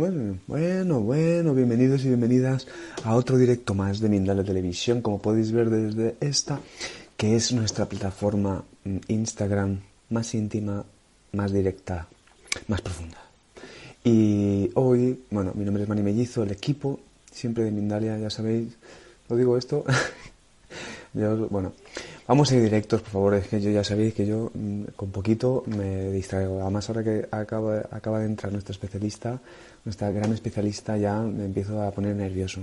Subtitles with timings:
[0.00, 2.66] Bueno, bueno, bueno, bienvenidos y bienvenidas
[3.04, 6.58] a otro directo más de Mindale Televisión, como podéis ver desde esta,
[7.18, 10.86] que es nuestra plataforma mm, Instagram más íntima,
[11.32, 12.08] más directa,
[12.66, 13.18] más profunda.
[14.02, 16.98] Y hoy, bueno, mi nombre es Mani Mellizo, el equipo,
[17.30, 18.78] siempre de Mindalia, ya sabéis,
[19.28, 19.84] lo digo esto.
[21.12, 21.74] Yo, bueno,
[22.30, 25.10] vamos a ir directos, por favor, es que yo ya sabéis que yo mm, con
[25.10, 26.62] poquito me distraigo.
[26.62, 29.40] Además, ahora que acaba, acaba de entrar nuestra especialista,
[29.84, 32.60] nuestra gran especialista, ya me empiezo a poner nervioso.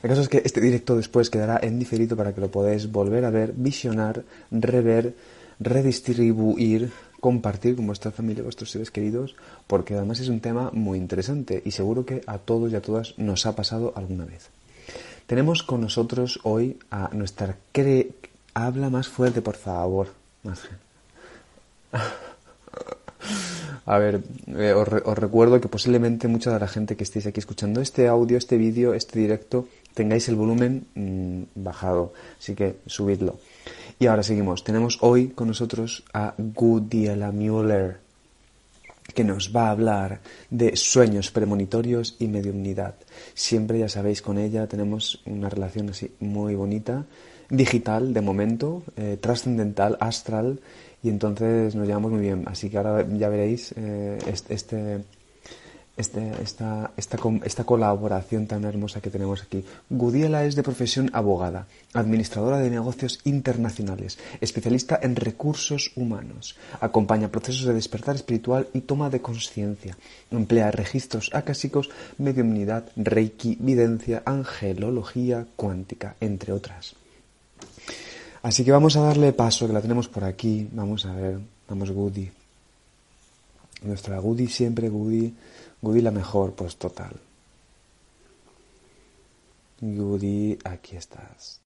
[0.00, 3.24] El caso es que este directo después quedará en diferido para que lo podáis volver
[3.24, 5.16] a ver, visionar, rever,
[5.58, 9.34] redistribuir, compartir con vuestra familia, vuestros seres queridos,
[9.66, 13.18] porque además es un tema muy interesante y seguro que a todos y a todas
[13.18, 14.48] nos ha pasado alguna vez.
[15.26, 18.10] Tenemos con nosotros hoy a nuestra cre...
[18.54, 20.08] Habla más fuerte, por favor.
[23.86, 27.26] A ver, eh, os, re- os recuerdo que posiblemente mucha de la gente que estéis
[27.26, 32.12] aquí escuchando este audio, este vídeo, este directo, tengáis el volumen mm, bajado.
[32.38, 33.38] Así que subidlo.
[33.98, 34.64] Y ahora seguimos.
[34.64, 37.98] Tenemos hoy con nosotros a Gudiela Müller,
[39.14, 42.94] que nos va a hablar de sueños premonitorios y mediumnidad.
[43.34, 47.04] Siempre, ya sabéis, con ella tenemos una relación así muy bonita,
[47.50, 50.60] digital de momento, eh, trascendental, astral,
[51.02, 52.44] y entonces nos llevamos muy bien.
[52.46, 55.04] Así que ahora ya veréis eh, este, este,
[56.42, 59.64] esta, esta, esta colaboración tan hermosa que tenemos aquí.
[59.90, 67.66] Gudiela es de profesión abogada, administradora de negocios internacionales, especialista en recursos humanos, acompaña procesos
[67.66, 69.96] de despertar espiritual y toma de conciencia,
[70.30, 76.96] emplea registros acásicos, mediumnidad, reiki, videncia, angelología cuántica, entre otras.
[78.44, 80.68] Así que vamos a darle paso, que la tenemos por aquí.
[80.72, 82.30] Vamos a ver, vamos Goody.
[83.84, 85.32] Nuestra Goody siempre, Goody.
[85.80, 87.12] Goody la mejor, pues total.
[89.80, 91.62] Goody, aquí estás.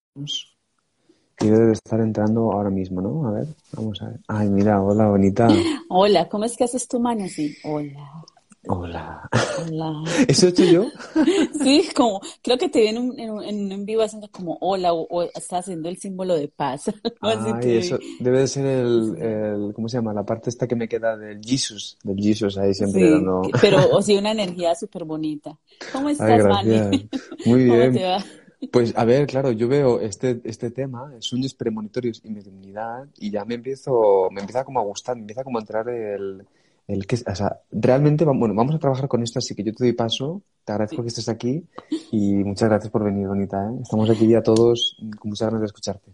[1.41, 3.27] Y debe de estar entrando ahora mismo, ¿no?
[3.27, 4.21] A ver, vamos a ver.
[4.29, 5.49] Ay, mira, hola, bonita.
[5.89, 7.57] Hola, ¿cómo es que haces tu mano así?
[7.65, 8.25] Hola,
[8.71, 9.29] Hola.
[9.67, 10.05] hola.
[10.29, 10.87] ¿Eso he hecho yo?
[11.63, 15.07] Sí, como, creo que te vi en un, en en vivo haciendo como hola o,
[15.09, 16.89] o estás haciendo el símbolo de paz.
[17.21, 17.77] Así te vi.
[17.79, 20.13] eso debe de ser el, el, ¿cómo se llama?
[20.13, 23.43] La parte esta que me queda del Jesus, del Jesus ahí siempre Sí, dando...
[23.61, 25.57] pero o sí, una energía súper bonita.
[25.93, 27.09] ¿Cómo estás, Mani?
[27.47, 27.93] Muy ¿Cómo bien.
[27.95, 28.25] te va?
[28.73, 33.45] Pues a ver, claro, yo veo este, este tema, sueños premonitorios y mediunidad, y ya
[33.45, 36.45] me empiezo, me empieza como a gustar, me empieza como a entrar el,
[36.89, 39.85] el que, o sea, realmente, bueno, vamos a trabajar con esto, así que yo te
[39.85, 41.63] doy paso, te agradezco que estés aquí
[42.11, 43.79] y muchas gracias por venir, bonita, ¿eh?
[43.83, 46.11] Estamos aquí ya todos con muchas ganas de escucharte.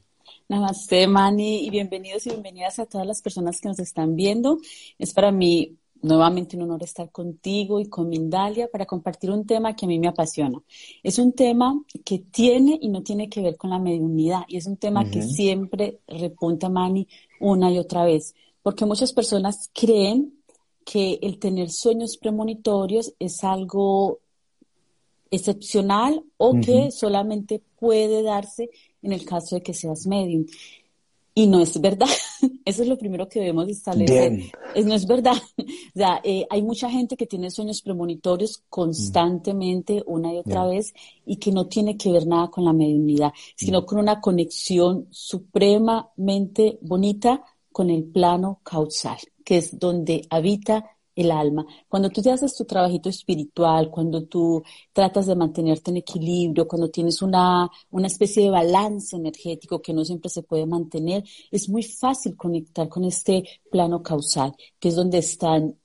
[0.49, 4.59] Namaste, Mani, y bienvenidos y bienvenidas a todas las personas que nos están viendo.
[4.99, 9.75] Es para mí nuevamente un honor estar contigo y con Mindalia para compartir un tema
[9.77, 10.61] que a mí me apasiona.
[11.05, 14.67] Es un tema que tiene y no tiene que ver con la mediunidad, y es
[14.67, 15.29] un tema que Ujú.
[15.29, 17.07] siempre repunta Mani
[17.41, 20.35] una y otra vez, porque muchas personas creen
[20.85, 24.21] que el tener sueños premonitorios es algo
[25.31, 28.71] excepcional o que solamente puede darse
[29.03, 30.47] en el caso de que seas medium.
[31.37, 32.07] Y no es verdad.
[32.65, 34.31] Eso es lo primero que debemos establecer.
[34.31, 34.51] Bien.
[34.75, 35.37] Es, no es verdad.
[35.97, 40.79] O sea, eh, hay mucha gente que tiene sueños premonitorios constantemente, una y otra Bien.
[40.79, 40.93] vez,
[41.25, 46.81] y que no tiene que ver nada con la mediunidad, sino con una conexión supremamente
[46.83, 47.45] bonita
[47.75, 51.67] con el plano causal, que es donde habita el alma.
[51.89, 54.63] Cuando tú te haces tu trabajito espiritual, cuando tú
[54.93, 60.05] tratas de mantenerte en equilibrio, cuando tienes una, una especie de balance energético que no
[60.05, 63.43] siempre se puede mantener, es muy fácil conectar con este
[63.73, 65.77] plano causal, que es donde están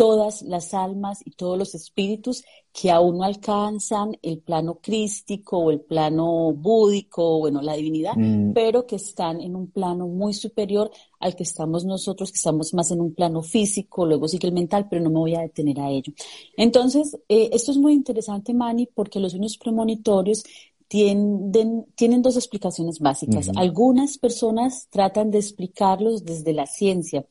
[0.00, 2.42] todas las almas y todos los espíritus
[2.72, 8.54] que aún no alcanzan el plano crístico o el plano búdico, bueno, la divinidad, mm.
[8.54, 12.90] pero que están en un plano muy superior al que estamos nosotros, que estamos más
[12.92, 15.90] en un plano físico, luego sigue el mental, pero no me voy a detener a
[15.90, 16.14] ello.
[16.56, 20.44] Entonces, eh, esto es muy interesante, Manny, porque los sueños premonitorios
[20.88, 21.52] tienen
[22.22, 23.50] dos explicaciones básicas.
[23.54, 27.26] Algunas personas tratan de explicarlos desde la ciencia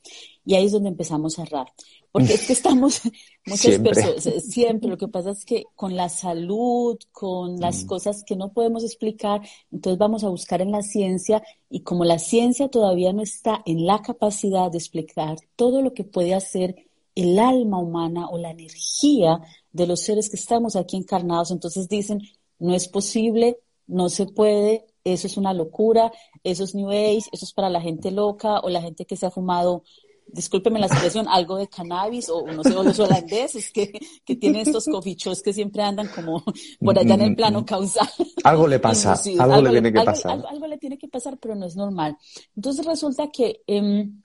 [0.46, 1.66] y ahí es donde empezamos a errar.
[2.12, 3.00] Porque es que estamos,
[3.46, 7.86] muchas personas, eh, siempre, lo que pasa es que con la salud, con las mm.
[7.86, 9.40] cosas que no podemos explicar,
[9.70, 13.86] entonces vamos a buscar en la ciencia y como la ciencia todavía no está en
[13.86, 19.40] la capacidad de explicar todo lo que puede hacer el alma humana o la energía
[19.72, 22.20] de los seres que estamos aquí encarnados, entonces dicen,
[22.58, 26.12] no es posible, no se puede, eso es una locura,
[26.44, 29.26] eso es New Age, eso es para la gente loca o la gente que se
[29.26, 29.82] ha fumado
[30.32, 33.92] discúlpeme la expresión, algo de cannabis o no sé, o los holandeses que,
[34.24, 36.42] que tienen estos cofichos que siempre andan como
[36.80, 38.08] por allá en el plano causal.
[38.44, 40.42] Algo le pasa, algo, le tiene que pasar.
[40.48, 42.16] Algo, le tiene que pasar, pero no es normal.
[42.56, 44.22] Entonces resulta que em,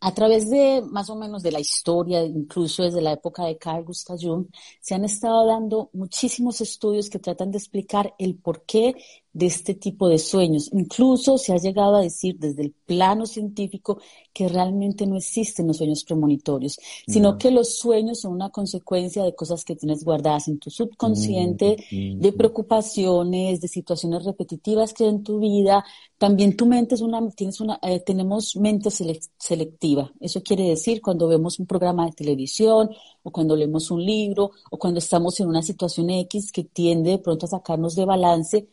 [0.00, 3.84] a través de más o menos de la historia, incluso desde la época de Carl
[3.84, 4.46] Gustav Jung,
[4.80, 8.96] se han estado dando muchísimos estudios que tratan de explicar el porqué
[9.32, 10.68] de este tipo de sueños.
[10.72, 13.98] Incluso se ha llegado a decir desde el plano científico
[14.32, 19.34] que realmente no existen los sueños premonitorios, sino que los sueños son una consecuencia de
[19.34, 25.10] cosas que tienes guardadas en tu subconsciente, mm, de preocupaciones, de situaciones repetitivas que hay
[25.10, 25.84] en tu vida.
[26.18, 30.12] También tu mente es una, tienes una, eh, tenemos mente selectiva.
[30.20, 32.90] Eso quiere decir cuando vemos un programa de televisión
[33.22, 37.18] o cuando leemos un libro o cuando estamos en una situación X que tiende de
[37.18, 38.66] pronto a sacarnos de balance,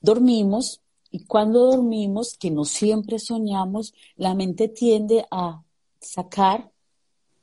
[0.00, 0.80] dormimos
[1.10, 5.62] y cuando dormimos, que no siempre soñamos, la mente tiende a
[6.00, 6.70] sacar,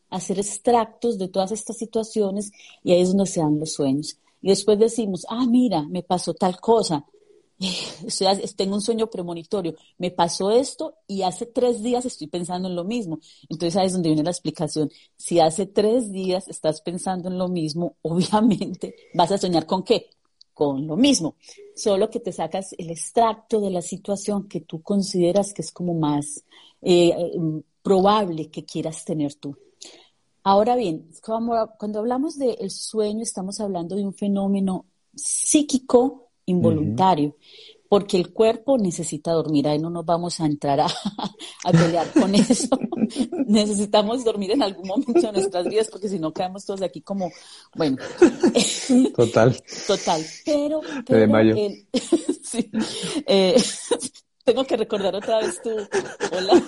[0.10, 2.52] a hacer extractos de todas estas situaciones
[2.84, 4.18] y ahí es donde se dan los sueños.
[4.42, 7.06] Y después decimos, ah, mira, me pasó tal cosa,
[8.56, 12.84] tengo un sueño premonitorio, me pasó esto y hace tres días estoy pensando en lo
[12.84, 13.20] mismo.
[13.50, 14.90] Entonces ahí es donde viene la explicación.
[15.16, 20.10] Si hace tres días estás pensando en lo mismo, obviamente vas a soñar con qué?
[20.58, 21.36] Con lo mismo,
[21.76, 25.94] solo que te sacas el extracto de la situación que tú consideras que es como
[25.94, 26.44] más
[26.82, 27.14] eh,
[27.84, 29.56] probable que quieras tener tú.
[30.42, 37.36] Ahora bien, cuando, hablamos del sueño, estamos hablando de un fenómeno psíquico involuntario
[37.90, 39.68] porque el cuerpo necesita dormir.
[39.68, 40.88] Ahí no nos vamos a entrar a,
[41.72, 42.78] pelear con eso.
[43.48, 47.32] Necesitamos dormir en algún momento de nuestras vidas, porque si no quedamos todos aquí como,
[47.76, 47.98] bueno.
[49.16, 49.58] Total.
[49.88, 50.26] Total.
[50.46, 51.56] Pero, pero mayo.
[52.44, 52.70] sí,
[53.26, 53.62] eh,
[54.44, 56.64] tengo que recordar otra vez tu hola.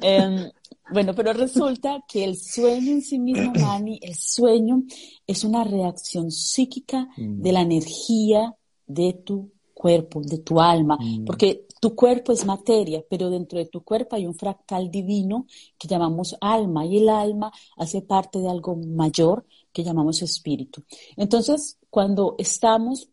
[0.00, 0.50] Em,
[0.90, 4.82] bueno, pero resulta que el sueño en sí mismo, Mani, el sueño
[5.26, 8.54] es una reacción psíquica de la energía
[8.86, 11.24] de tu cuerpo, de tu alma, mm.
[11.24, 15.46] porque tu cuerpo es materia, pero dentro de tu cuerpo hay un fractal divino
[15.78, 20.82] que llamamos alma y el alma hace parte de algo mayor que llamamos espíritu.
[21.16, 23.08] Entonces, cuando estamos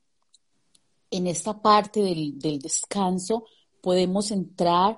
[1.12, 3.46] en esta parte del, descanso,
[3.80, 4.98] podemos entrar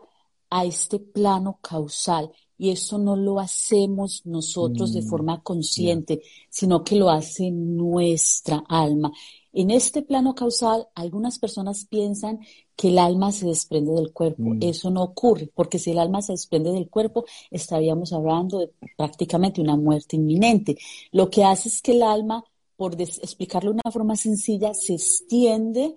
[0.50, 5.08] a este plano causal y eso no lo hacemos nosotros de mm.
[5.10, 9.12] forma consciente, sino que lo hace nuestra alma.
[9.59, 12.42] En este plano causal, algunas personas piensan
[12.75, 14.44] que el alma se desprende del cuerpo.
[14.44, 14.59] Mm.
[14.62, 19.59] Eso no ocurre, porque si el alma se desprende del cuerpo, estaríamos hablando de prácticamente
[19.59, 20.77] una muerte inminente.
[21.12, 22.44] Lo que hace es que el alma,
[22.75, 25.95] por explicarlo de una forma sencilla, se extiende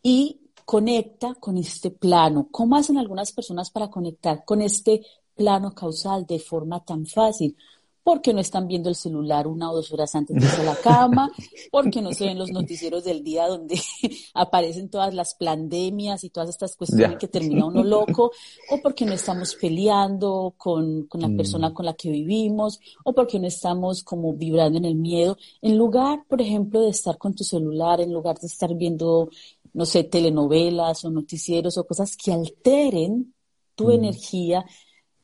[0.00, 2.50] y conecta con este plano.
[2.52, 7.56] ¿Cómo hacen algunas personas para conectar con este plano causal de forma tan fácil?
[8.02, 10.76] Porque no están viendo el celular una o dos horas antes de irse a la
[10.76, 11.30] cama,
[11.70, 13.80] porque no se ven los noticieros del día donde
[14.34, 18.32] aparecen todas las pandemias y todas estas cuestiones que termina uno loco,
[18.70, 21.36] o porque no estamos peleando con, con la mm.
[21.36, 25.36] persona con la que vivimos, o porque no estamos como vibrando en el miedo.
[25.60, 29.28] En lugar, por ejemplo, de estar con tu celular, en lugar de estar viendo,
[29.72, 33.34] no sé, telenovelas o noticieros o cosas que alteren
[33.74, 33.92] tu mm.
[33.92, 34.64] energía,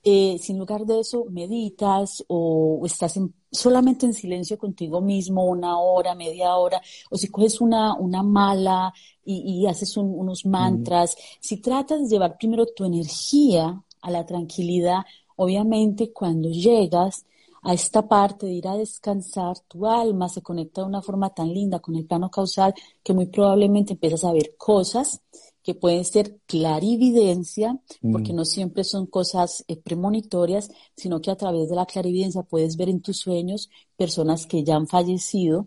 [0.09, 3.19] eh, sin lugar de eso, meditas o, estás
[3.51, 8.95] solamente en silencio contigo mismo una hora, media hora, o si coges una, una mala
[9.25, 15.01] y, haces unos mantras, si tratas de llevar primero tu energía a la tranquilidad,
[15.35, 17.27] obviamente cuando llegas
[17.63, 21.53] a esta parte de ir a descansar, tu alma se conecta de una forma tan
[21.53, 22.73] linda con el plano causal
[23.03, 25.21] que muy probablemente empiezas a ver cosas
[25.67, 27.77] que pueden ser clarividencia,
[28.13, 28.37] porque mm.
[28.37, 32.89] no siempre son cosas eh, premonitorias, sino que a través de la clarividencia puedes ver
[32.89, 35.67] en tus sueños personas que ya han fallecido,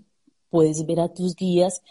[0.50, 1.82] puedes ver a tus guías,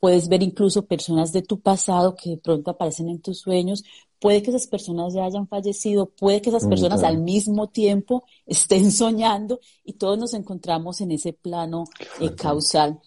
[0.00, 3.84] puedes ver incluso personas de tu pasado que de pronto aparecen en tus sueños,
[4.18, 8.90] puede que esas personas ya hayan fallecido, puede que esas personas al mismo tiempo estén
[8.92, 11.84] soñando y todos nos encontramos en ese plano
[12.18, 12.98] eh, causal.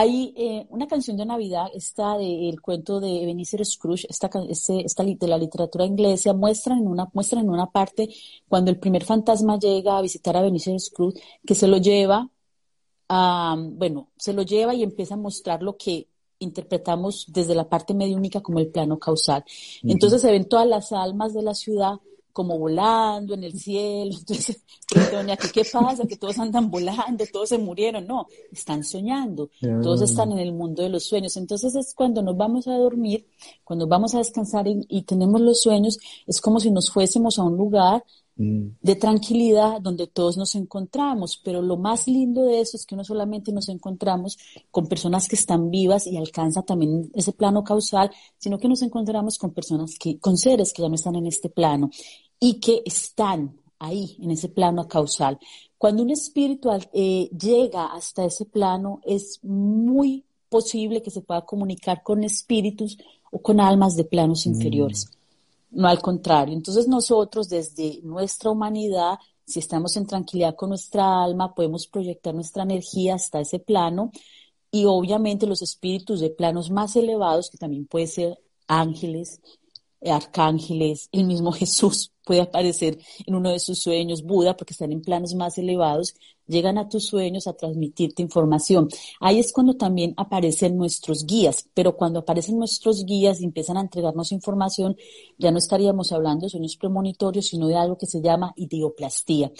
[0.00, 5.02] Hay eh, una canción de Navidad, esta del cuento de Ebenezer Scrooge, esta, este, esta
[5.02, 8.08] de la literatura inglesa, muestra en, una, muestra en una parte
[8.46, 12.30] cuando el primer fantasma llega a visitar a Ebenezer Scrooge, que se lo lleva
[13.08, 16.06] a, bueno, se lo lleva y empieza a mostrar lo que
[16.38, 19.44] interpretamos desde la parte mediúnica como el plano causal.
[19.82, 21.94] Entonces se ven todas las almas de la ciudad
[22.38, 24.14] como volando en el cielo.
[24.20, 24.62] Entonces,
[25.10, 26.06] doña, ¿qué, pasa?
[26.06, 28.06] Que todos andan volando, todos se murieron.
[28.06, 31.36] No, están soñando, todos están en el mundo de los sueños.
[31.36, 33.26] Entonces es cuando nos vamos a dormir,
[33.64, 37.42] cuando vamos a descansar y, y tenemos los sueños, es como si nos fuésemos a
[37.42, 38.04] un lugar
[38.38, 38.76] Mm.
[38.80, 41.40] de tranquilidad donde todos nos encontramos.
[41.44, 44.38] Pero lo más lindo de eso es que no solamente nos encontramos
[44.70, 49.38] con personas que están vivas y alcanza también ese plano causal, sino que nos encontramos
[49.38, 51.90] con personas que, con seres que ya no están en este plano
[52.40, 55.38] y que están ahí, en ese plano causal.
[55.76, 62.02] Cuando un espiritual eh, llega hasta ese plano, es muy posible que se pueda comunicar
[62.02, 62.98] con espíritus
[63.30, 64.50] o con almas de planos mm.
[64.50, 65.10] inferiores
[65.70, 66.54] no al contrario.
[66.54, 72.62] Entonces nosotros desde nuestra humanidad, si estamos en tranquilidad con nuestra alma, podemos proyectar nuestra
[72.62, 74.10] energía hasta ese plano
[74.70, 79.40] y obviamente los espíritus de planos más elevados, que también pueden ser ángeles,
[80.06, 85.00] arcángeles, el mismo Jesús puede aparecer en uno de sus sueños, Buda, porque están en
[85.00, 86.14] planos más elevados,
[86.46, 88.88] llegan a tus sueños a transmitirte información.
[89.20, 93.82] Ahí es cuando también aparecen nuestros guías, pero cuando aparecen nuestros guías y empiezan a
[93.82, 94.96] entregarnos información,
[95.38, 99.50] ya no estaríamos hablando de sueños premonitorios, sino de algo que se llama ideoplastía,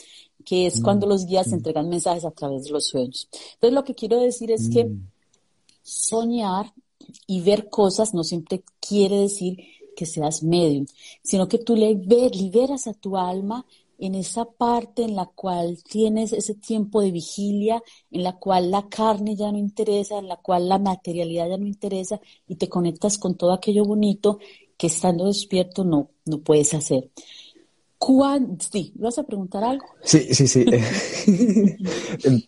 [0.45, 3.29] que es cuando mm, los guías entregan mensajes a través de los sueños.
[3.55, 5.09] Entonces, lo que quiero decir es que mm.
[5.83, 6.73] soñar
[7.27, 9.59] y ver cosas no siempre quiere decir
[9.99, 10.87] que seas medium,
[11.25, 13.67] sino que tú liberas a tu alma
[13.99, 18.89] en esa parte en la cual tienes ese tiempo de vigilia, en la cual la
[18.89, 23.19] carne ya no interesa, en la cual la materialidad ya no interesa y te conectas
[23.19, 24.39] con todo aquello bonito
[24.77, 27.11] que estando despierto no, no puedes hacer.
[28.71, 29.85] Sí, ¿vas a preguntar algo?
[30.03, 30.65] Sí, sí, sí.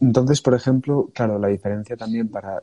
[0.00, 2.62] Entonces, por ejemplo, claro, la diferencia también para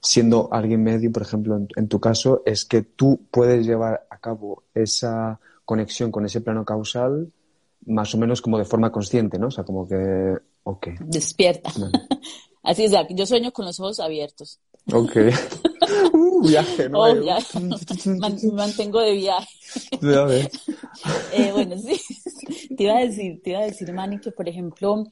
[0.00, 4.64] siendo alguien medio, por ejemplo, en, tu caso, es que tú puedes llevar a cabo
[4.74, 7.32] esa conexión con ese plano causal
[7.86, 9.48] más o menos como de forma consciente, ¿no?
[9.48, 10.88] O sea, como que, ok.
[11.00, 11.72] Despierta.
[12.62, 14.60] Así es, yo sueño con los ojos abiertos.
[14.92, 15.16] Ok.
[16.12, 17.00] uh, viaje, ¿no?
[17.00, 17.38] Oh, ya.
[18.04, 19.48] me mantengo de viaje.
[21.32, 22.00] eh, bueno, sí.
[22.76, 25.04] Te iba a decir, te iba a decir, Manny, que por ejemplo,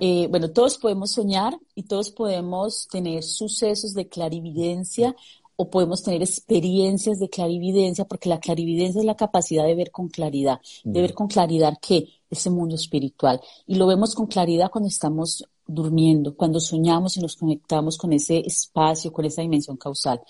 [0.00, 5.14] eh, bueno, todos podemos soñar y todos podemos tener sucesos de clarividencia
[5.56, 10.08] o podemos tener experiencias de clarividencia, porque la clarividencia es la capacidad de ver con
[10.08, 13.40] claridad, de ver con claridad que ese mundo espiritual.
[13.66, 18.38] Y lo vemos con claridad cuando estamos durmiendo, cuando soñamos y nos conectamos con ese
[18.38, 20.20] espacio, con esa dimensión causal.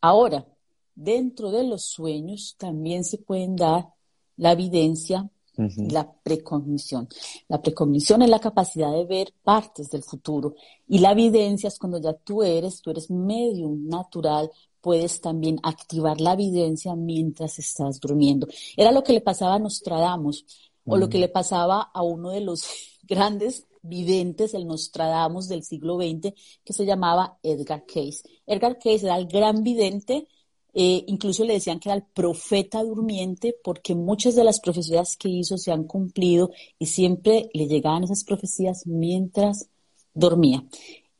[0.00, 0.46] Ahora,
[0.94, 3.88] dentro de los sueños también se pueden dar
[4.36, 7.08] la evidencia la precognición.
[7.48, 10.54] La precognición es la capacidad de ver partes del futuro
[10.88, 16.20] y la evidencia es cuando ya tú eres, tú eres medium natural, puedes también activar
[16.20, 18.48] la evidencia mientras estás durmiendo.
[18.76, 20.44] Era lo que le pasaba a Nostradamus
[20.86, 22.64] o lo que le pasaba a uno de los
[23.04, 26.32] grandes videntes, el Nostradamus del siglo XX,
[26.64, 28.22] que se llamaba Edgar Case.
[28.46, 30.26] Edgar Case era el gran vidente
[30.76, 35.28] eh, incluso le decían que era el profeta durmiente porque muchas de las profecías que
[35.28, 36.50] hizo se han cumplido
[36.80, 39.68] y siempre le llegaban esas profecías mientras
[40.14, 40.64] dormía.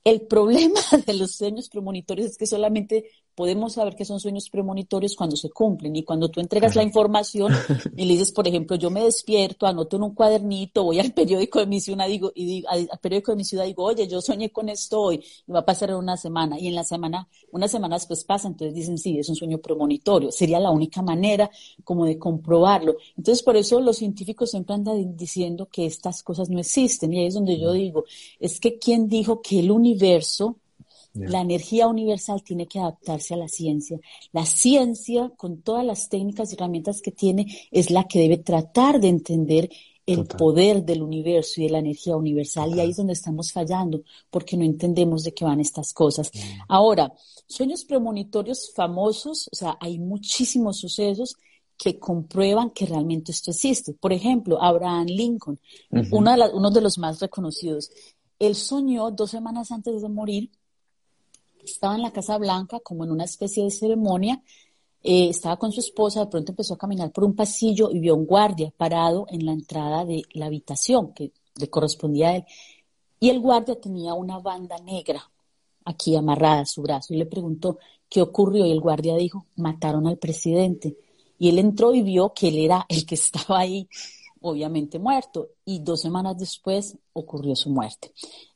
[0.02, 3.04] El problema de los sueños premonitorios es que solamente
[3.34, 5.94] podemos saber que son sueños premonitorios cuando se cumplen.
[5.96, 7.52] Y cuando tú entregas la información
[7.96, 11.58] y le dices, por ejemplo, yo me despierto, anoto en un cuadernito, voy al periódico
[11.60, 14.50] de mi ciudad digo, y digo, al periódico de mi ciudad digo, oye, yo soñé
[14.50, 16.58] con esto hoy y va a pasar en una semana.
[16.58, 20.30] Y en la semana, unas semanas después pasa, entonces dicen, sí, es un sueño premonitorio.
[20.30, 21.50] Sería la única manera
[21.82, 22.96] como de comprobarlo.
[23.16, 27.12] Entonces, por eso los científicos siempre andan diciendo que estas cosas no existen.
[27.12, 28.04] Y ahí es donde yo digo,
[28.38, 30.56] es que ¿quién dijo que el universo
[31.14, 34.00] la energía universal tiene que adaptarse a la ciencia.
[34.32, 39.00] La ciencia, con todas las técnicas y herramientas que tiene, es la que debe tratar
[39.00, 39.70] de entender
[40.06, 44.02] el poder del universo y de la energía universal y ahí es donde estamos fallando
[44.30, 46.30] porque no entendemos de qué van estas cosas.
[46.34, 46.38] Mm.
[46.68, 47.14] Ahora,
[47.46, 51.36] sueños premonitorios famosos, o sea, hay muchísimos sucesos
[51.76, 53.94] que comprueban que realmente esto existe.
[53.94, 55.58] Por ejemplo, Abraham Lincoln,
[55.90, 57.90] de uno de los más reconocidos.
[58.38, 60.50] Él soñó dos semanas antes de morir,
[61.64, 64.42] estaba en la Casa Blanca como en una especie de ceremonia
[65.06, 68.14] eh, estaba con su esposa, de pronto empezó a caminar por un pasillo y vio
[68.14, 72.44] a un guardia parado en la entrada de la habitación que le correspondía a él.
[73.20, 75.30] Y el guardia tenía una banda negra
[75.84, 77.78] aquí amarrada a su brazo y le preguntó
[78.08, 80.96] qué ocurrió y el guardia dijo, mataron al presidente.
[81.38, 83.86] Y él entró y vio que él era el que estaba ahí,
[84.44, 88.12] obviamente muerto, y dos semanas después ocurrió su muerte.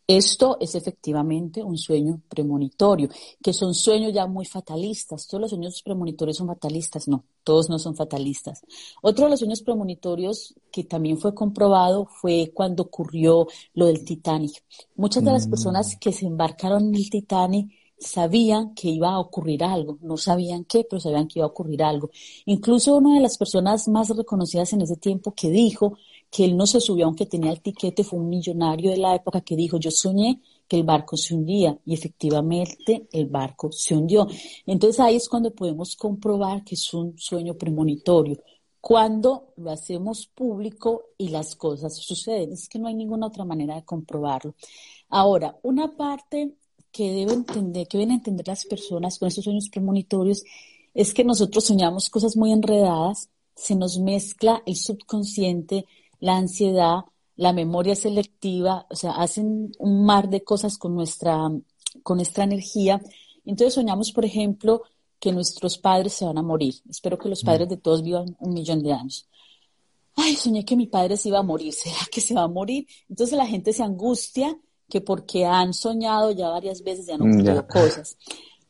[0.06, 3.08] Esto es efectivamente un sueño premonitorio,
[3.42, 5.26] que son sueños ya muy fatalistas.
[5.26, 8.62] Todos los sueños premonitorios son fatalistas, no, todos no son fatalistas.
[9.02, 14.64] Otro de los sueños premonitorios que también fue comprobado fue cuando ocurrió lo del Titanic.
[14.96, 15.50] Muchas de las mm.
[15.50, 20.64] personas que se embarcaron en el Titanic sabían que iba a ocurrir algo, no sabían
[20.64, 22.10] qué, pero sabían que iba a ocurrir algo.
[22.46, 25.96] Incluso una de las personas más reconocidas en ese tiempo que dijo
[26.30, 29.40] que él no se subió aunque tenía el tiquete, fue un millonario de la época
[29.40, 34.26] que dijo, yo soñé que el barco se hundía y efectivamente el barco se hundió.
[34.66, 38.38] Entonces ahí es cuando podemos comprobar que es un sueño premonitorio,
[38.80, 42.52] cuando lo hacemos público y las cosas suceden.
[42.52, 44.54] Es que no hay ninguna otra manera de comprobarlo.
[45.08, 46.54] Ahora, una parte
[46.92, 50.44] que deben entender, que deben entender las personas con estos sueños premonitorios
[50.94, 55.86] es que nosotros soñamos cosas muy enredadas, se nos mezcla el subconsciente,
[56.20, 57.04] la ansiedad,
[57.36, 61.50] la memoria selectiva, o sea, hacen un mar de cosas con nuestra,
[62.02, 63.00] con nuestra energía.
[63.44, 64.82] Entonces soñamos, por ejemplo,
[65.20, 66.74] que nuestros padres se van a morir.
[66.88, 69.28] Espero que los padres de todos vivan un millón de años.
[70.16, 71.72] Ay, soñé que mi padre se iba a morir.
[71.74, 72.86] ¿Será que se va a morir?
[73.08, 77.32] Entonces la gente se angustia que porque han soñado ya varias veces, ya no han
[77.34, 78.16] ocurrido cosas.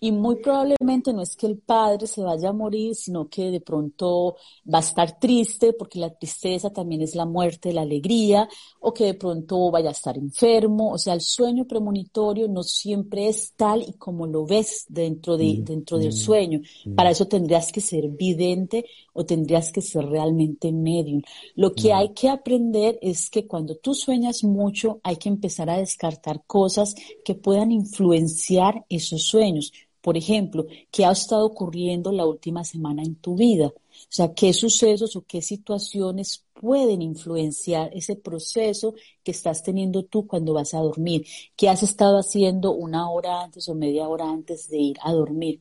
[0.00, 3.60] Y muy probablemente no es que el padre se vaya a morir, sino que de
[3.60, 4.36] pronto
[4.72, 8.48] va a estar triste, porque la tristeza también es la muerte, la alegría,
[8.80, 10.92] o que de pronto vaya a estar enfermo.
[10.92, 15.54] O sea, el sueño premonitorio no siempre es tal y como lo ves dentro, de,
[15.54, 16.60] mm, dentro del mm, sueño.
[16.84, 16.94] Mm.
[16.94, 21.22] Para eso tendrías que ser vidente o tendrías que ser realmente medium.
[21.56, 25.78] Lo que hay que aprender es que cuando tú sueñas mucho, hay que empezar a
[25.78, 32.64] descartar cosas que puedan influenciar esos sueños por ejemplo, qué ha estado ocurriendo la última
[32.64, 33.66] semana en tu vida.
[33.66, 38.94] O sea, qué sucesos o qué situaciones pueden influenciar ese proceso
[39.24, 41.26] que estás teniendo tú cuando vas a dormir.
[41.56, 45.60] ¿Qué has estado haciendo una hora antes o media hora antes de ir a dormir?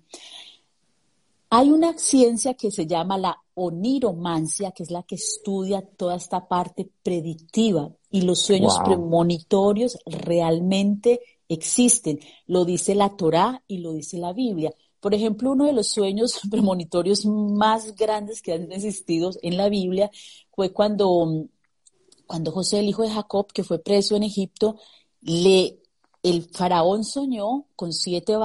[1.49, 6.47] Hay una ciencia que se llama la oniromancia, que es la que estudia toda esta
[6.47, 12.19] parte predictiva y los sueños premonitorios realmente existen.
[12.45, 14.73] Lo dice la Torá y lo dice la Biblia.
[14.99, 20.09] Por ejemplo, uno de los sueños premonitorios más grandes que han existido en la Biblia
[20.51, 21.47] fue cuando,
[22.25, 24.77] cuando José, el hijo de Jacob, que fue preso en Egipto,
[25.21, 25.79] le,
[26.23, 28.35] el faraón soñó con siete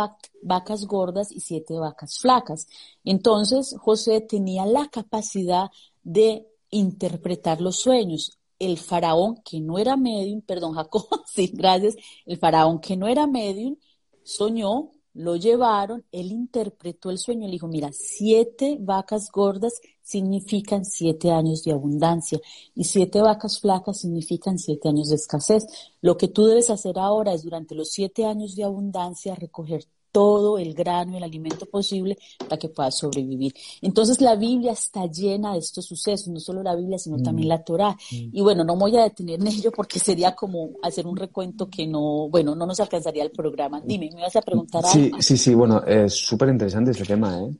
[0.43, 2.67] vacas gordas y siete vacas flacas.
[3.05, 5.71] Entonces, José tenía la capacidad
[6.03, 11.97] de interpretar los sueños el faraón que no era medium, perdón Jacob, sí, gracias,
[12.27, 13.77] el faraón que no era medium
[14.23, 21.31] soñó, lo llevaron, él interpretó el sueño, le dijo, mira, siete vacas gordas significan siete
[21.31, 22.41] años de abundancia
[22.75, 25.67] y siete vacas flacas significan siete años de escasez.
[26.01, 30.59] Lo que tú debes hacer ahora es durante los siete años de abundancia recoger todo
[30.59, 33.55] el grano, y el alimento posible para que pueda sobrevivir.
[33.81, 37.51] Entonces la Biblia está llena de estos sucesos, no solo la Biblia, sino también mm.
[37.51, 37.91] la Torá.
[37.91, 38.29] Mm.
[38.33, 41.69] Y bueno, no me voy a detener en ello porque sería como hacer un recuento
[41.69, 43.81] que no, bueno, no nos alcanzaría el programa.
[43.81, 44.93] Dime, ¿me vas a preguntar algo?
[44.93, 47.51] Sí, sí, sí, bueno, es súper interesante este tema, ¿eh?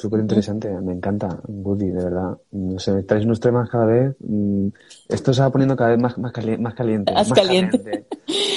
[0.00, 2.38] Súper interesante, me encanta, Woody, de verdad.
[2.52, 4.14] No sé, traes unos temas cada vez.
[4.20, 4.68] Mm,
[5.08, 6.62] esto se va poniendo cada vez más, más, caliente.
[7.12, 8.06] Más caliente.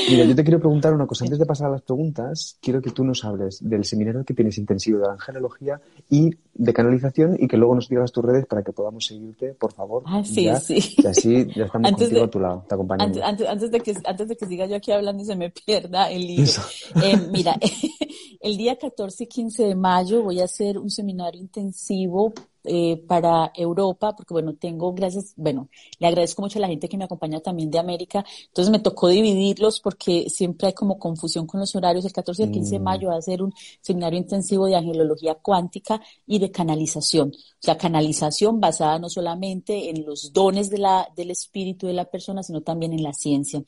[0.08, 1.25] Mira, yo te quiero preguntar una cosa.
[1.25, 4.60] Antes de pasar a las preguntas, quiero que tú nos hables del seminario que tienes
[4.60, 8.73] intensivo de angelología y de canalización y que luego nos digas tus redes para que
[8.73, 10.03] podamos seguirte, por favor.
[10.05, 10.95] Ah, sí, sí.
[10.97, 13.17] Y así ya estamos contigo a tu lado, te acompañamos.
[13.21, 16.11] Antes, antes, de que, antes de que siga yo aquí hablando y se me pierda
[16.11, 16.61] el libro.
[17.03, 17.57] Eh, mira,
[18.41, 22.33] el día 14 y 15 de mayo voy a hacer un seminario intensivo
[22.63, 25.69] eh, para Europa, porque bueno, tengo gracias, bueno,
[26.00, 29.08] le agradezco mucho a la gente que me acompaña también de América, entonces me tocó
[29.08, 32.06] dividirlos porque siempre hay como confusión con los horarios.
[32.06, 32.84] El 14 y el 15 de mm.
[32.84, 37.30] mayo va a ser un seminario intensivo de angelología cuántica y de canalización.
[37.30, 42.06] O sea, canalización basada no solamente en los dones de la, del espíritu de la
[42.06, 43.63] persona, sino también en la ciencia.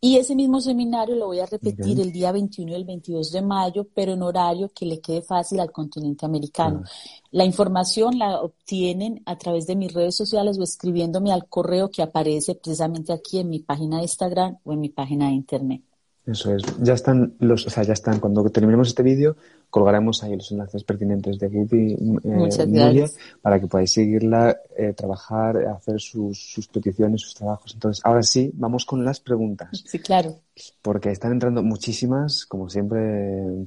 [0.00, 3.42] Y ese mismo seminario lo voy a repetir el día 21 y el 22 de
[3.42, 6.82] mayo, pero en horario que le quede fácil al continente americano.
[7.30, 12.02] La información la obtienen a través de mis redes sociales o escribiéndome al correo que
[12.02, 15.82] aparece precisamente aquí en mi página de Instagram o en mi página de internet.
[16.28, 16.62] Eso es.
[16.80, 18.20] Ya están los, o sea, ya están.
[18.20, 19.36] Cuando terminemos este vídeo,
[19.70, 23.06] colgaremos ahí los enlaces pertinentes de Woody eh,
[23.40, 27.72] para que podáis seguirla, eh, trabajar, hacer sus, sus peticiones, sus trabajos.
[27.72, 29.82] Entonces, ahora sí, vamos con las preguntas.
[29.86, 30.36] Sí, claro.
[30.82, 33.64] Porque están entrando muchísimas, como siempre,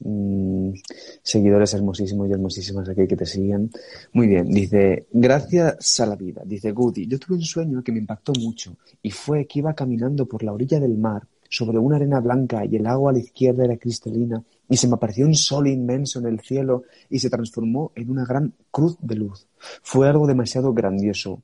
[0.00, 0.74] Mm,
[1.22, 3.70] seguidores hermosísimos y hermosísimas aquí que te siguen.
[4.12, 7.98] Muy bien, dice, gracias a la vida, dice Goody, yo tuve un sueño que me
[7.98, 12.20] impactó mucho y fue que iba caminando por la orilla del mar sobre una arena
[12.20, 15.66] blanca y el agua a la izquierda era cristalina y se me apareció un sol
[15.66, 19.46] inmenso en el cielo y se transformó en una gran cruz de luz.
[19.82, 21.42] Fue algo demasiado grandioso.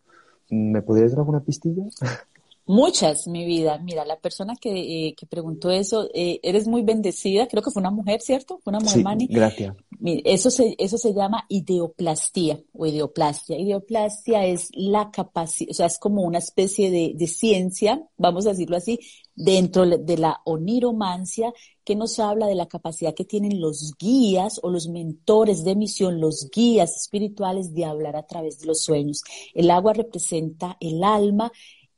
[0.50, 1.84] ¿Me podrías dar alguna pistilla?
[2.66, 3.78] Muchas, mi vida.
[3.78, 7.46] Mira, la persona que, eh, que preguntó eso, eh, eres muy bendecida.
[7.46, 8.58] Creo que fue una mujer, ¿cierto?
[8.64, 9.26] Fue una mujer, sí, Mani.
[9.26, 9.76] Gracias.
[10.02, 13.58] Eso se, eso se llama ideoplastía o ideoplastia.
[13.58, 18.50] Ideoplastia es la capacidad, o sea, es como una especie de, de ciencia, vamos a
[18.50, 18.98] decirlo así,
[19.34, 21.52] dentro de la oniromancia,
[21.84, 26.20] que nos habla de la capacidad que tienen los guías o los mentores de misión,
[26.20, 29.22] los guías espirituales de hablar a través de los sueños.
[29.52, 31.52] El agua representa el alma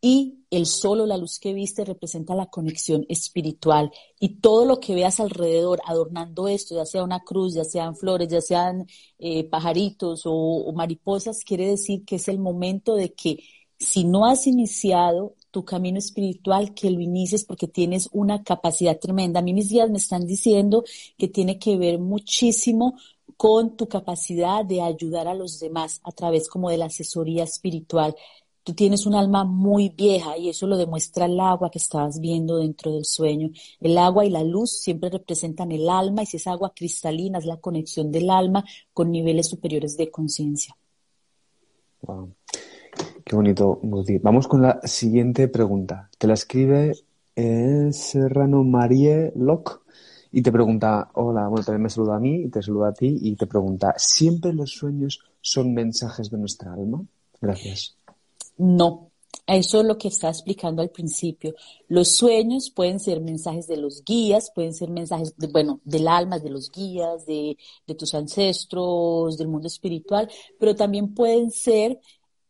[0.07, 3.91] y el sol o la luz que viste representa la conexión espiritual
[4.21, 8.29] y todo lo que veas alrededor adornando esto, ya sea una cruz, ya sean flores,
[8.29, 8.87] ya sean
[9.19, 13.43] eh, pajaritos o, mariposas, quiere decir que es el momento de que
[13.81, 19.41] si no has iniciado tu camino espiritual, que lo inicies porque tienes una capacidad tremenda.
[19.41, 20.85] A mí mis días me están diciendo
[21.19, 22.95] que tiene que ver muchísimo
[23.37, 28.15] con tu capacidad de ayudar a los demás a través como de la asesoría espiritual.
[28.67, 32.57] Tú tienes un alma muy vieja y eso lo demuestra el agua que estabas viendo
[32.57, 33.51] dentro del sueño.
[33.79, 37.47] El agua y la luz siempre representan el alma y si es agua cristalina es
[37.47, 40.77] la conexión del alma con niveles superiores de conciencia.
[42.03, 42.35] Wow.
[43.25, 43.79] Qué bonito,
[44.23, 46.11] Vamos con la siguiente pregunta.
[46.19, 46.93] Te la escribe
[47.37, 49.79] eh, Serrano Marie Locke
[50.33, 53.17] y te pregunta, hola, bueno, también me saluda a mí y te saluda a ti
[53.23, 57.05] y te pregunta, ¿siempre los sueños son mensajes de nuestra alma?
[57.41, 57.97] Gracias.
[58.59, 59.13] No,
[59.47, 61.55] eso es lo que estaba explicando al principio.
[61.89, 66.41] Los sueños pueden ser mensajes de los guías, pueden ser mensajes, de, bueno, del alma,
[66.41, 67.57] de los guías, de,
[67.97, 72.01] tus ancestros, del mundo espiritual, pero también pueden ser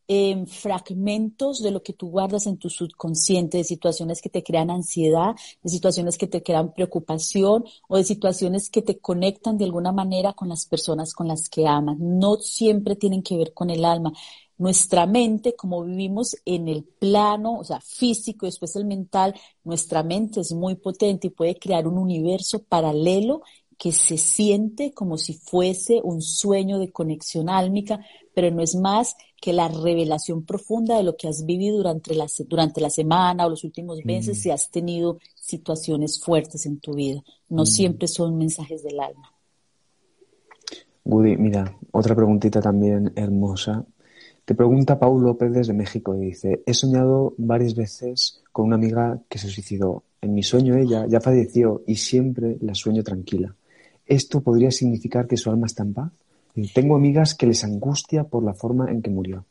[0.08, 4.70] eh, fragmentos de lo que tú guardas en tu subconsciente, de situaciones que te crean
[4.70, 9.92] ansiedad, de situaciones que te crean preocupación o de situaciones que te conectan de alguna
[9.92, 11.98] manera con las personas con las que amas.
[11.98, 14.12] No siempre tienen que ver con el alma
[14.58, 20.02] nuestra mente, como vivimos en el plano, o sea, físico y después el mental, nuestra
[20.02, 23.42] mente es muy potente y puede crear un universo paralelo
[23.78, 28.00] que se siente como si fuese un sueño de conexión álmica,
[28.34, 32.26] pero no es más que la revelación profunda de lo que has vivido durante la,
[32.48, 34.40] durante la semana o los últimos meses mm.
[34.40, 37.22] si has tenido situaciones fuertes en tu vida.
[37.50, 37.66] No mm.
[37.66, 39.30] siempre son mensajes del alma.
[41.04, 43.84] Woody, mira, otra preguntita también hermosa
[44.46, 49.20] te pregunta Paul López desde México y dice, he soñado varias veces con una amiga
[49.28, 50.04] que se suicidó.
[50.20, 53.52] En mi sueño ella ya falleció y siempre la sueño tranquila.
[54.06, 56.12] ¿Esto podría significar que su alma está en paz?
[56.72, 59.44] Tengo amigas que les angustia por la forma en que murió.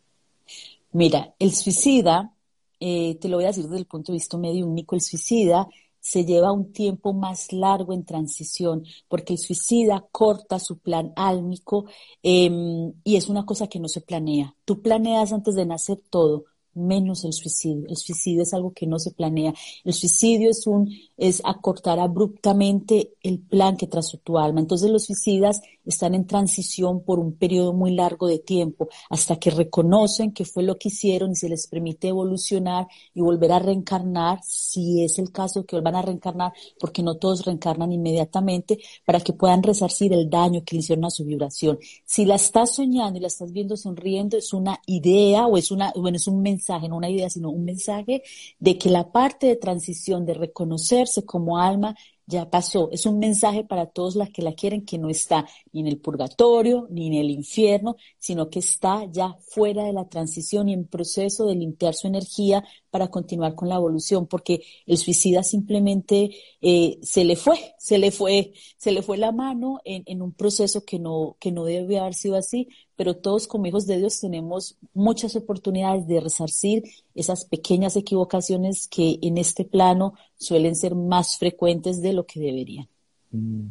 [0.93, 2.31] Mira, el suicida,
[2.79, 5.67] eh, te lo voy a decir desde el punto de vista único, el suicida
[6.05, 11.85] se lleva un tiempo más largo en transición, porque el suicida corta su plan álmico
[12.21, 14.55] em, y es una cosa que no se planea.
[14.65, 17.87] Tú planeas antes de nacer todo, menos el suicidio.
[17.87, 19.53] El suicidio es algo que no se planea.
[19.83, 24.59] El suicidio es un es acortar abruptamente el plan que trazó tu alma.
[24.59, 29.51] Entonces los suicidas están en transición por un periodo muy largo de tiempo hasta que
[29.51, 34.39] reconocen que fue lo que hicieron y se les permite evolucionar y volver a reencarnar,
[34.43, 39.33] si es el caso que vuelvan a reencarnar, porque no todos reencarnan inmediatamente, para que
[39.33, 41.79] puedan resarcir el daño que le hicieron a su vibración.
[42.05, 45.93] Si la estás soñando y la estás viendo sonriendo, es una idea o es una,
[45.95, 48.23] bueno, es un mensaje, no una idea, sino un mensaje
[48.59, 51.95] de que la parte de transición de reconocerse como alma
[52.27, 52.89] ya pasó.
[52.91, 55.99] Es un mensaje para todos los que la quieren que no está ni en el
[55.99, 60.87] purgatorio ni en el infierno, sino que está ya fuera de la transición y en
[60.87, 62.63] proceso de limpiar su energía
[62.95, 66.31] para continuar con la evolución, porque el suicida simplemente
[66.61, 70.85] eh, se le fue, se le fue, se le fue la mano en, un proceso
[70.85, 74.77] que no, que no debe haber sido así, pero todos como hijos de Dios tenemos
[74.93, 82.01] muchas oportunidades de resarcir esas pequeñas equivocaciones que en este plano suelen ser más frecuentes
[82.01, 82.87] de lo que deberían.
[83.31, 83.65] Mm,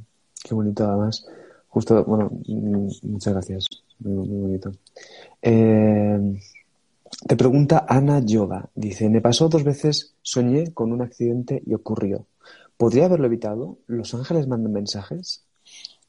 [0.44, 1.26] qué bonito además.
[1.68, 3.64] Justo, bueno, mm, muchas gracias.
[4.00, 4.70] Muy, bonito.
[5.40, 6.38] Eh,
[7.26, 8.70] te pregunta Ana Yoga.
[8.74, 12.26] Dice, me pasó dos veces, soñé con un accidente y ocurrió.
[12.76, 13.78] ¿Podría haberlo evitado?
[13.86, 15.44] ¿Los ángeles mandan mensajes?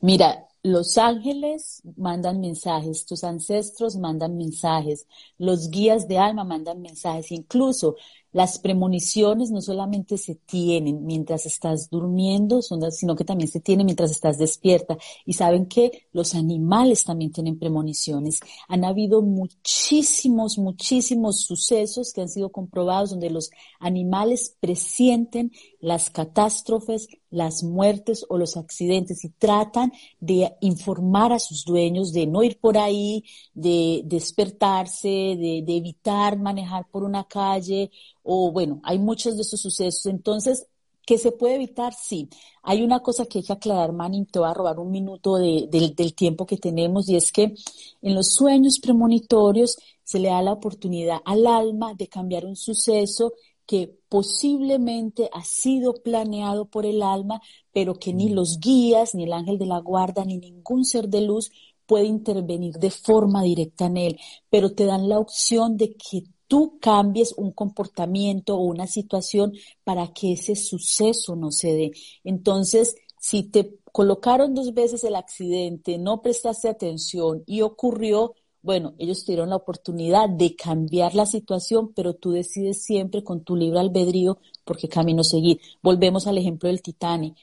[0.02, 5.06] Mira, los ángeles mandan mensajes, tus ancestros mandan mensajes,
[5.38, 7.96] los guías de alma mandan mensajes, incluso
[8.36, 14.12] las premoniciones no solamente se tienen mientras estás durmiendo, sino que también se tienen mientras
[14.12, 14.98] estás despierta.
[15.26, 18.42] Y saben que los animales también tienen premoniciones.
[18.68, 27.08] Han habido muchísimos, muchísimos sucesos que han sido comprobados donde los animales presienten las catástrofes,
[27.30, 32.60] las muertes o los accidentes y tratan de informar a sus dueños de no ir
[32.60, 37.92] por ahí, de despertarse, de, de evitar manejar por una calle
[38.26, 40.08] o bueno, hay muchos de estos sucesos.
[40.08, 40.68] Entonces,
[41.06, 41.94] ¿qué se puede evitar?
[41.94, 42.28] Sí.
[42.64, 46.16] Hay una cosa que hay que aclarar, Manny, te voy a robar un minuto del
[46.16, 47.54] tiempo que tenemos, y es que
[48.02, 53.34] en los sueños premonitorios se le da la oportunidad al alma de cambiar un suceso
[53.68, 58.34] que posiblemente ha sido planeado por el alma, pero que ni mm.
[58.34, 61.52] los guías, ni el ángel de la guarda, ni ningún ser de luz
[61.86, 66.78] puede intervenir de forma directa en él, pero te dan la opción de que tú
[66.80, 69.54] cambies un comportamiento o una situación
[69.84, 71.92] para que ese suceso no se dé.
[72.24, 79.24] Entonces, si te colocaron dos veces el accidente, no prestaste atención y ocurrió, bueno, ellos
[79.24, 84.40] tuvieron la oportunidad de cambiar la situación, pero tú decides siempre con tu libre albedrío
[84.64, 85.60] por qué camino seguir.
[85.82, 87.36] Volvemos al ejemplo del Titanic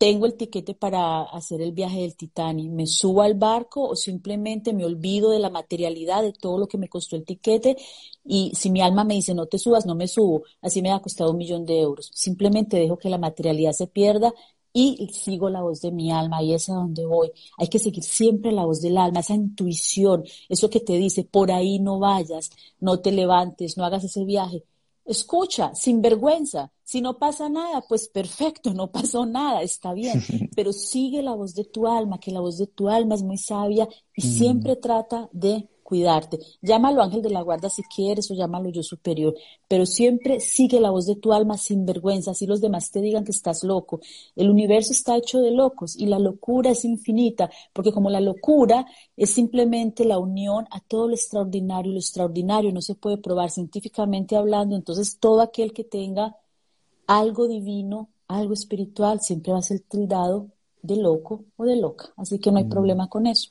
[0.00, 4.72] tengo el tiquete para hacer el viaje del Titanic, me subo al barco o simplemente
[4.72, 7.76] me olvido de la materialidad, de todo lo que me costó el tiquete
[8.24, 11.00] y si mi alma me dice no te subas, no me subo, así me ha
[11.00, 12.10] costado un millón de euros.
[12.14, 14.32] Simplemente dejo que la materialidad se pierda
[14.72, 17.30] y sigo la voz de mi alma y es a donde voy.
[17.58, 21.52] Hay que seguir siempre la voz del alma, esa intuición, eso que te dice, por
[21.52, 24.64] ahí no vayas, no te levantes, no hagas ese viaje.
[25.10, 26.70] Escucha, sin vergüenza.
[26.84, 30.22] Si no pasa nada, pues perfecto, no pasó nada, está bien.
[30.56, 33.36] Pero sigue la voz de tu alma, que la voz de tu alma es muy
[33.36, 34.30] sabia y mm.
[34.30, 36.38] siempre trata de cuidarte.
[36.62, 39.34] Llámalo ángel de la guarda si quieres o llámalo yo superior,
[39.66, 43.24] pero siempre sigue la voz de tu alma sin vergüenza, así los demás te digan
[43.24, 44.00] que estás loco.
[44.36, 48.86] El universo está hecho de locos y la locura es infinita, porque como la locura
[49.16, 54.36] es simplemente la unión a todo lo extraordinario, lo extraordinario no se puede probar científicamente
[54.36, 56.36] hablando, entonces todo aquel que tenga
[57.08, 62.38] algo divino, algo espiritual, siempre va a ser tildado de loco o de loca, así
[62.38, 62.70] que no hay mm.
[62.70, 63.50] problema con eso.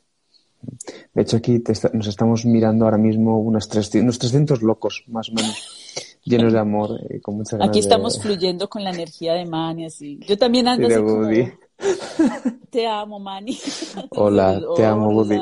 [1.13, 5.93] De hecho, aquí nos estamos mirando ahora mismo unos 300, locos, más o menos,
[6.23, 10.19] llenos de amor y con mucha Aquí estamos fluyendo con la energía de Manny, así.
[10.27, 11.51] Yo también ando así
[12.69, 13.57] Te amo, Manny.
[14.11, 15.37] Hola, te amo, Woody.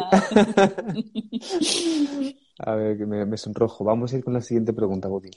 [2.60, 3.84] a ver, que me, sonrojo.
[3.84, 5.30] Vamos a ir con la siguiente pregunta, Woody.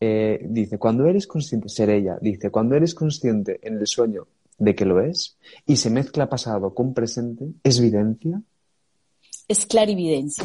[0.00, 4.74] Eh, dice, cuando eres consciente, ser ella, dice, cuando eres consciente en el sueño de
[4.74, 8.42] que lo es y se mezcla pasado con presente, ¿es evidencia?
[9.48, 10.44] Es clarividencia,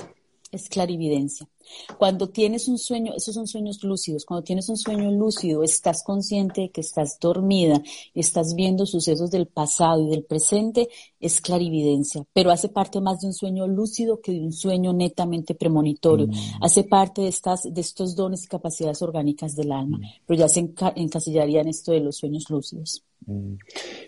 [0.51, 1.47] es clarividencia.
[1.97, 6.61] Cuando tienes un sueño, esos son sueños lúcidos, cuando tienes un sueño lúcido, estás consciente
[6.61, 7.81] de que estás dormida,
[8.13, 13.27] estás viendo sucesos del pasado y del presente, es clarividencia, pero hace parte más de
[13.27, 16.27] un sueño lúcido que de un sueño netamente premonitorio.
[16.27, 16.33] Mm.
[16.61, 20.01] Hace parte de estas, de estos dones y capacidades orgánicas del alma, mm.
[20.25, 20.59] pero ya se
[20.95, 23.03] encasillaría en esto de los sueños lúcidos.
[23.25, 23.55] Mm.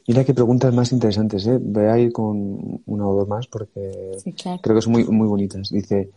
[0.07, 1.57] Mira qué preguntas más interesantes, ¿eh?
[1.61, 4.17] Voy a ir con una o dos más porque
[4.61, 5.69] creo que son muy, muy bonitas.
[5.69, 6.11] Dice,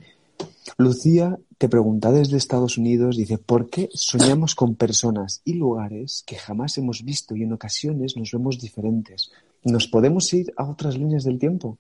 [0.77, 6.37] Lucía te pregunta desde Estados Unidos, dice, ¿por qué soñamos con personas y lugares que
[6.37, 9.31] jamás hemos visto y en ocasiones nos vemos diferentes?
[9.65, 11.79] ¿Nos podemos ir a otras líneas del tiempo?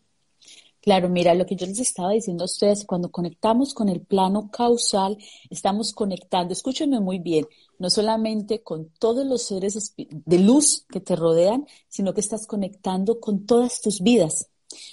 [0.80, 4.50] Claro, mira, lo que yo les estaba diciendo a ustedes, cuando conectamos con el plano
[4.50, 5.18] causal,
[5.50, 7.46] estamos conectando, escúchenme muy bien,
[7.78, 13.20] no solamente con todos los seres de luz que te rodean, sino que estás conectando
[13.20, 14.48] con todas tus vidas.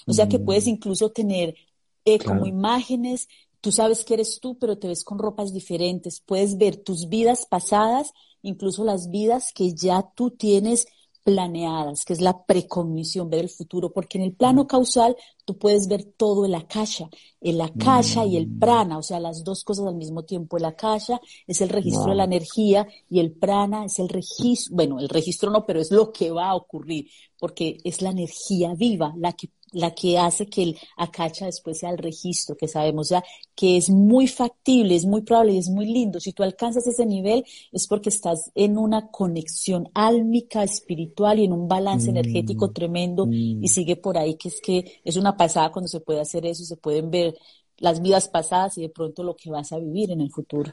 [0.07, 0.69] O sea que puedes mm.
[0.69, 1.55] incluso tener
[2.03, 3.27] eh, como imágenes,
[3.65, 6.19] tú sabes que eres tú, pero te ves con ropas diferentes.
[6.19, 10.85] Puedes ver tus vidas pasadas, incluso las vidas que ya tú tienes
[11.23, 15.87] planeadas, que es la precognición, ver el futuro, porque en el plano causal tú puedes
[15.87, 17.09] ver todo el akasha,
[17.41, 18.59] el akasha y el mm.
[18.59, 20.57] prana, o sea, las dos cosas al mismo tiempo.
[20.57, 24.99] El akasha es el registro de la energía y el prana es el registro, bueno,
[24.99, 29.11] el registro no, pero es lo que va a ocurrir, porque es la energía viva,
[29.17, 33.23] la que la que hace que el acacha después sea el registro, que sabemos ya
[33.55, 36.19] que es muy factible, es muy probable y es muy lindo.
[36.19, 41.51] Si tú alcanzas ese nivel es porque estás en una conexión álmica, espiritual y en
[41.51, 43.67] un balance mm, energético tremendo y mm.
[43.67, 46.67] sigue por ahí, que es que es una pasada cuando se puede hacer eso y
[46.67, 47.37] se pueden ver
[47.77, 50.71] las vidas pasadas y de pronto lo que vas a vivir en el futuro.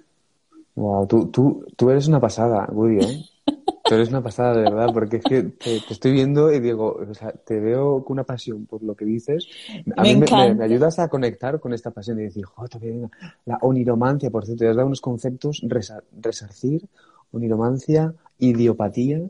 [0.77, 3.25] Wow, tú, tú, tú eres una pasada, Woody, ¿eh?
[3.93, 7.13] Tú eres una pasada, de verdad, porque es que te, estoy viendo y digo, o
[7.13, 9.47] sea, te veo con una pasión por lo que dices.
[9.99, 10.25] A mí me,
[10.65, 13.11] ayudas a conectar con esta pasión y decir, joder,
[13.45, 16.89] la oniromancia, por cierto, te has dado unos conceptos, resarcir,
[17.33, 19.21] oniromancia, idiopatía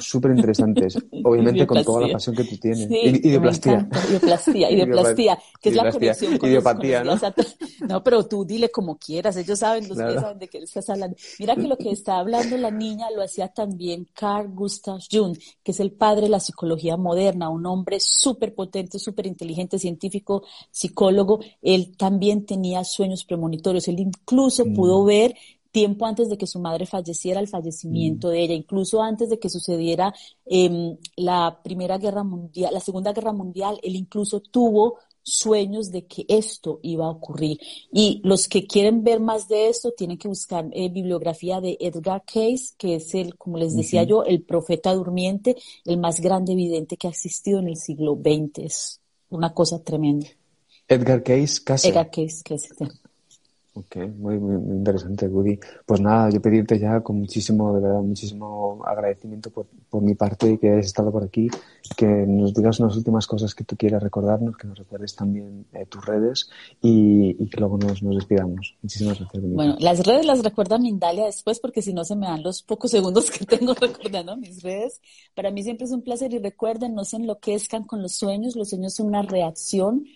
[0.00, 0.96] súper interesantes.
[1.24, 2.88] Obviamente con toda la pasión que tú tienes.
[2.88, 3.86] Sí, idioplastia.
[4.08, 7.16] Idioplastia, idioplastia, que es la conexión con Idiopatía, ¿no?
[7.88, 11.16] no, pero tú dile como quieras, ellos saben, los que saben de qué estás hablando.
[11.38, 15.72] Mira que lo que está hablando la niña lo hacía también Carl Gustav Jung, que
[15.72, 21.40] es el padre de la psicología moderna, un hombre súper potente, súper inteligente, científico, psicólogo.
[21.60, 23.86] Él también tenía sueños premonitorios.
[23.88, 25.06] Él incluso pudo mm.
[25.06, 25.34] ver
[25.76, 28.30] tiempo antes de que su madre falleciera, el fallecimiento mm.
[28.30, 30.14] de ella, incluso antes de que sucediera
[30.46, 36.24] em, la Primera Guerra Mundial, la Segunda Guerra Mundial, él incluso tuvo sueños de que
[36.28, 37.58] esto iba a ocurrir.
[37.92, 42.22] Y los que quieren ver más de esto tienen que buscar eh, bibliografía de Edgar
[42.24, 46.96] Case, que es el, como les decía yo, el profeta durmiente, el más grande evidente
[46.96, 48.64] que ha existido en el siglo XX.
[48.64, 50.28] Es una cosa tremenda.
[50.88, 51.88] Edgar Case, casi.
[51.88, 52.70] Edgar Case, es,
[53.76, 55.58] Ok, muy, muy, interesante, Woody.
[55.84, 60.58] Pues nada, yo pedirte ya con muchísimo, de verdad, muchísimo agradecimiento por, por mi parte
[60.58, 61.50] que hayas estado por aquí,
[61.94, 65.84] que nos digas unas últimas cosas que tú quieras recordarnos, que nos recuerdes también eh,
[65.84, 66.48] tus redes
[66.80, 68.76] y, y, que luego nos, nos despidamos.
[68.80, 69.42] Muchísimas gracias.
[69.44, 72.90] Bueno, las redes las recuerda Mindalia después porque si no se me dan los pocos
[72.90, 75.02] segundos que tengo recordando mis redes.
[75.34, 78.70] Para mí siempre es un placer y recuerden, no se enloquezcan con los sueños, los
[78.70, 80.06] sueños son una reacción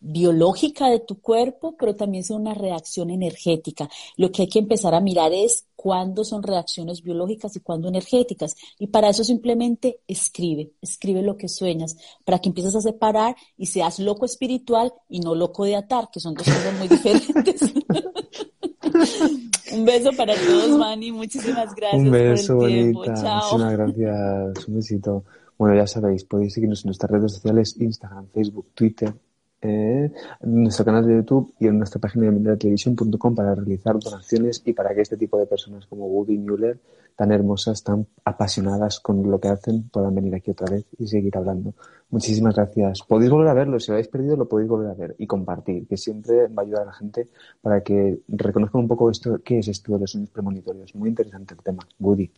[0.00, 3.88] biológica de tu cuerpo, pero también son una reacción energética.
[4.16, 8.56] Lo que hay que empezar a mirar es cuándo son reacciones biológicas y cuándo energéticas.
[8.78, 13.66] Y para eso simplemente escribe, escribe lo que sueñas, para que empieces a separar y
[13.66, 17.60] seas loco espiritual y no loco de atar, que son dos cosas muy diferentes.
[19.72, 21.12] Un beso para todos, Manny.
[21.12, 22.02] Muchísimas gracias.
[22.02, 23.04] Un beso, por el tiempo.
[23.04, 23.58] Chao.
[23.58, 24.68] Muchísimas gracias.
[24.68, 25.24] Un besito.
[25.56, 29.14] Bueno, ya sabéis, podéis seguirnos en nuestras redes sociales, Instagram, Facebook, Twitter,
[29.62, 34.72] en nuestro canal de YouTube y en nuestra página de mundialtelevisión.com para realizar donaciones y
[34.72, 36.78] para que este tipo de personas como Woody Mueller,
[37.16, 41.36] tan hermosas, tan apasionadas con lo que hacen, puedan venir aquí otra vez y seguir
[41.36, 41.74] hablando.
[42.08, 43.02] Muchísimas gracias.
[43.02, 45.86] Podéis volver a verlo, si lo habéis perdido lo podéis volver a ver y compartir,
[45.86, 47.28] que siempre va a ayudar a la gente
[47.60, 50.94] para que reconozcan un poco esto, qué es esto de los sueños premonitorios.
[50.94, 51.86] Muy interesante el tema.
[51.98, 52.30] Woody.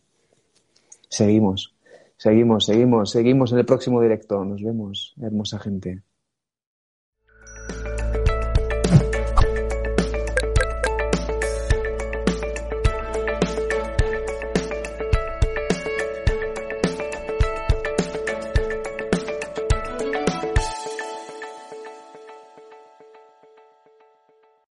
[1.07, 1.75] Seguimos,
[2.17, 4.43] seguimos, seguimos, seguimos en el próximo directo.
[4.43, 6.01] Nos vemos, hermosa gente.